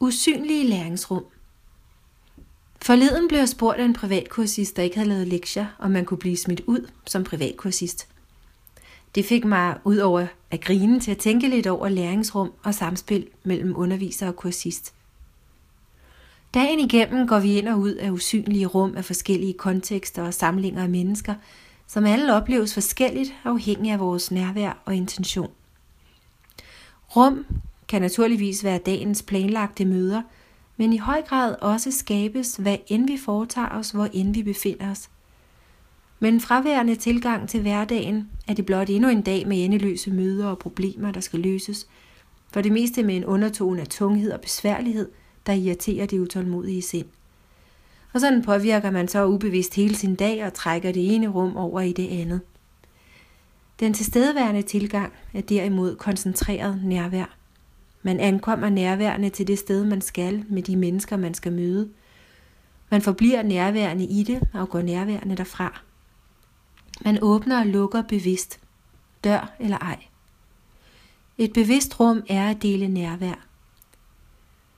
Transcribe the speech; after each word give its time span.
Usynlige 0.00 0.68
læringsrum. 0.68 1.24
Forleden 2.82 3.28
blev 3.28 3.38
jeg 3.38 3.48
spurgt 3.48 3.78
af 3.78 3.84
en 3.84 3.92
privatkursist, 3.92 4.76
der 4.76 4.82
ikke 4.82 4.96
havde 4.96 5.08
lavet 5.08 5.28
lektier, 5.28 5.66
om 5.78 5.90
man 5.90 6.04
kunne 6.04 6.18
blive 6.18 6.36
smidt 6.36 6.60
ud 6.66 6.90
som 7.06 7.24
privatkursist. 7.24 8.08
Det 9.14 9.24
fik 9.24 9.44
mig 9.44 9.78
ud 9.84 9.96
over 9.96 10.26
at 10.50 10.60
grine 10.60 11.00
til 11.00 11.10
at 11.10 11.18
tænke 11.18 11.48
lidt 11.48 11.66
over 11.66 11.88
læringsrum 11.88 12.52
og 12.62 12.74
samspil 12.74 13.28
mellem 13.44 13.76
underviser 13.76 14.28
og 14.28 14.36
kursist. 14.36 14.94
Dagen 16.54 16.80
igennem 16.80 17.28
går 17.28 17.38
vi 17.38 17.58
ind 17.58 17.68
og 17.68 17.78
ud 17.78 17.92
af 17.92 18.10
usynlige 18.10 18.66
rum 18.66 18.96
af 18.96 19.04
forskellige 19.04 19.52
kontekster 19.52 20.22
og 20.22 20.34
samlinger 20.34 20.82
af 20.82 20.88
mennesker, 20.88 21.34
som 21.86 22.06
alle 22.06 22.34
opleves 22.34 22.74
forskelligt 22.74 23.34
afhængig 23.44 23.92
af 23.92 24.00
vores 24.00 24.30
nærvær 24.30 24.82
og 24.84 24.94
intention. 24.94 25.50
Rum 27.16 27.46
kan 27.88 28.02
naturligvis 28.02 28.64
være 28.64 28.78
dagens 28.78 29.22
planlagte 29.22 29.84
møder, 29.84 30.22
men 30.76 30.92
i 30.92 30.98
høj 30.98 31.22
grad 31.22 31.56
også 31.60 31.90
skabes, 31.90 32.56
hvad 32.56 32.76
end 32.86 33.06
vi 33.06 33.16
foretager 33.24 33.68
os, 33.68 33.90
hvor 33.90 34.08
end 34.12 34.34
vi 34.34 34.42
befinder 34.42 34.90
os. 34.90 35.10
Men 36.20 36.40
fraværende 36.40 36.94
tilgang 36.94 37.48
til 37.48 37.60
hverdagen 37.60 38.30
er 38.48 38.54
det 38.54 38.66
blot 38.66 38.90
endnu 38.90 39.08
en 39.08 39.22
dag 39.22 39.48
med 39.48 39.64
endeløse 39.64 40.10
møder 40.10 40.46
og 40.46 40.58
problemer, 40.58 41.10
der 41.12 41.20
skal 41.20 41.40
løses, 41.40 41.88
for 42.52 42.60
det 42.60 42.72
meste 42.72 43.02
med 43.02 43.16
en 43.16 43.24
undertone 43.24 43.80
af 43.80 43.88
tunghed 43.88 44.32
og 44.32 44.40
besværlighed, 44.40 45.08
der 45.46 45.52
irriterer 45.52 46.06
det 46.06 46.18
utålmodige 46.18 46.82
sind. 46.82 47.06
Og 48.12 48.20
sådan 48.20 48.42
påvirker 48.42 48.90
man 48.90 49.08
så 49.08 49.26
ubevidst 49.26 49.74
hele 49.74 49.94
sin 49.96 50.14
dag 50.14 50.44
og 50.46 50.54
trækker 50.54 50.92
det 50.92 51.14
ene 51.14 51.28
rum 51.28 51.56
over 51.56 51.80
i 51.80 51.92
det 51.92 52.08
andet. 52.08 52.40
Den 53.80 53.94
tilstedeværende 53.94 54.62
tilgang 54.62 55.12
er 55.34 55.40
derimod 55.40 55.96
koncentreret 55.96 56.80
nærvær. 56.84 57.37
Man 58.08 58.20
ankommer 58.20 58.68
nærværende 58.68 59.30
til 59.30 59.46
det 59.46 59.58
sted, 59.58 59.84
man 59.84 60.00
skal, 60.00 60.44
med 60.48 60.62
de 60.62 60.76
mennesker, 60.76 61.16
man 61.16 61.34
skal 61.34 61.52
møde. 61.52 61.88
Man 62.90 63.02
forbliver 63.02 63.42
nærværende 63.42 64.04
i 64.04 64.22
det 64.22 64.48
og 64.54 64.68
går 64.68 64.82
nærværende 64.82 65.36
derfra. 65.36 65.80
Man 67.04 67.18
åbner 67.22 67.60
og 67.60 67.66
lukker 67.66 68.02
bevidst, 68.02 68.60
dør 69.24 69.54
eller 69.60 69.78
ej. 69.78 69.98
Et 71.38 71.52
bevidst 71.52 72.00
rum 72.00 72.22
er 72.28 72.50
at 72.50 72.62
dele 72.62 72.88
nærvær. 72.88 73.46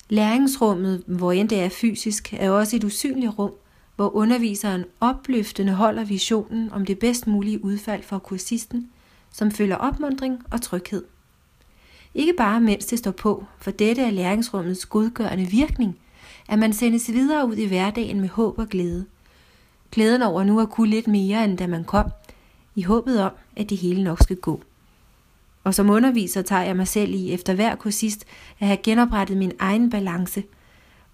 Læringsrummet, 0.08 1.02
hvor 1.06 1.32
end 1.32 1.48
det 1.48 1.60
er 1.60 1.68
fysisk, 1.68 2.34
er 2.34 2.50
også 2.50 2.76
et 2.76 2.84
usynligt 2.84 3.38
rum, 3.38 3.52
hvor 3.96 4.16
underviseren 4.16 4.84
opløftende 5.00 5.72
holder 5.72 6.04
visionen 6.04 6.72
om 6.72 6.86
det 6.86 6.98
bedst 6.98 7.26
mulige 7.26 7.64
udfald 7.64 8.02
for 8.02 8.18
kursisten, 8.18 8.90
som 9.32 9.50
føler 9.50 9.76
opmundring 9.76 10.42
og 10.50 10.62
tryghed. 10.62 11.04
Ikke 12.14 12.32
bare 12.32 12.60
mens 12.60 12.86
det 12.86 12.98
står 12.98 13.10
på, 13.10 13.44
for 13.58 13.70
dette 13.70 14.02
er 14.02 14.10
læringsrummets 14.10 14.86
godgørende 14.86 15.44
virkning, 15.44 15.98
at 16.48 16.58
man 16.58 16.72
sendes 16.72 17.12
videre 17.12 17.46
ud 17.46 17.56
i 17.56 17.66
hverdagen 17.66 18.20
med 18.20 18.28
håb 18.28 18.58
og 18.58 18.68
glæde. 18.68 19.06
Glæden 19.92 20.22
over 20.22 20.44
nu 20.44 20.60
at 20.60 20.70
kunne 20.70 20.90
lidt 20.90 21.06
mere, 21.06 21.44
end 21.44 21.58
da 21.58 21.66
man 21.66 21.84
kom, 21.84 22.06
i 22.74 22.82
håbet 22.82 23.22
om, 23.22 23.32
at 23.56 23.70
det 23.70 23.78
hele 23.78 24.04
nok 24.04 24.22
skal 24.22 24.36
gå. 24.36 24.60
Og 25.64 25.74
som 25.74 25.90
underviser 25.90 26.42
tager 26.42 26.62
jeg 26.62 26.76
mig 26.76 26.88
selv 26.88 27.14
i 27.14 27.32
efter 27.32 27.54
hver 27.54 27.74
kursist 27.74 28.24
at 28.60 28.66
have 28.66 28.76
genoprettet 28.82 29.36
min 29.36 29.52
egen 29.58 29.90
balance. 29.90 30.42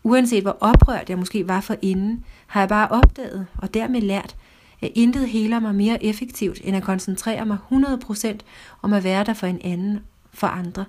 Uanset 0.03 0.43
hvor 0.43 0.57
oprørt 0.61 1.11
jeg 1.11 1.19
måske 1.19 1.49
var 1.49 1.61
for 1.61 1.77
inden, 1.83 2.25
har 2.47 2.61
jeg 2.61 2.69
bare 2.69 2.89
opdaget 2.89 3.47
og 3.59 3.75
dermed 3.75 4.01
lært, 4.01 4.37
at 4.83 4.93
intet 4.95 5.29
heler 5.29 5.61
mig 5.61 5.75
mere 5.75 6.05
effektivt 6.05 6.61
end 6.65 6.77
at 6.77 6.83
koncentrere 6.83 7.47
mig 7.47 7.59
100% 7.73 8.39
om 8.83 8.93
at 8.93 9.05
være 9.05 9.25
der 9.25 9.35
for 9.35 9.47
en 9.47 9.61
anden 9.65 10.01
for 10.37 10.47
andre. 10.47 10.85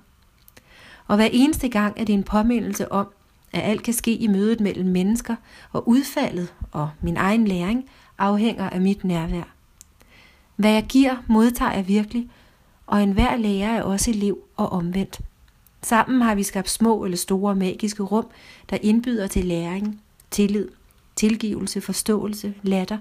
Og 1.07 1.15
hver 1.15 1.29
eneste 1.31 1.69
gang 1.69 1.99
er 1.99 2.05
det 2.05 2.13
en 2.13 2.23
påmindelse 2.23 2.91
om, 2.91 3.07
at 3.53 3.63
alt 3.63 3.83
kan 3.83 3.93
ske 3.93 4.15
i 4.15 4.27
mødet 4.27 4.59
mellem 4.59 4.89
mennesker, 4.89 5.35
og 5.71 5.89
udfaldet 5.89 6.53
og 6.71 6.89
min 7.01 7.17
egen 7.17 7.47
læring 7.47 7.89
afhænger 8.17 8.69
af 8.69 8.81
mit 8.81 9.03
nærvær. 9.03 9.53
Hvad 10.55 10.71
jeg 10.71 10.85
giver, 10.89 11.15
modtager 11.27 11.71
jeg 11.71 11.87
virkelig, 11.87 12.29
og 12.87 13.03
enhver 13.03 13.35
lærer 13.35 13.77
er 13.77 13.83
også 13.83 14.11
elev 14.11 14.37
og 14.57 14.69
omvendt. 14.69 15.19
Sammen 15.81 16.21
har 16.21 16.35
vi 16.35 16.43
skabt 16.43 16.69
små 16.69 17.03
eller 17.03 17.17
store 17.17 17.55
magiske 17.55 18.03
rum, 18.03 18.27
der 18.69 18.77
indbyder 18.81 19.27
til 19.27 19.45
læring, 19.45 20.01
tillid, 20.31 20.67
tilgivelse, 21.15 21.81
forståelse, 21.81 22.53
latter. 22.61 22.97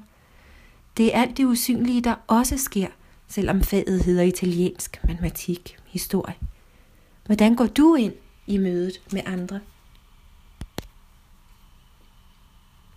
Det 0.97 1.15
er 1.15 1.21
alt 1.21 1.37
det 1.37 1.45
usynlige, 1.45 2.01
der 2.01 2.15
også 2.27 2.59
sker, 2.59 2.89
selvom 3.29 3.63
faget 3.63 4.05
hedder 4.05 4.23
italiensk, 4.23 5.01
matematik, 5.09 5.77
historie. 5.87 6.35
Hvordan 7.27 7.55
går 7.55 7.67
du 7.67 7.95
ind 7.95 8.15
i 8.47 8.59
mødet 8.59 9.01
med 9.13 9.23
andre? 9.27 9.61